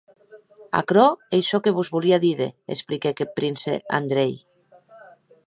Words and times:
Aquerò 0.79 1.03
ei 1.35 1.43
çò 1.49 1.57
que 1.63 1.75
vos 1.75 1.91
volia 1.97 2.17
díder, 2.25 2.49
expliquèc 2.77 3.17
eth 3.23 3.35
prince 3.37 3.73
Andrei. 3.99 4.33